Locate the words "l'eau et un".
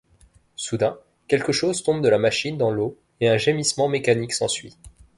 2.71-3.37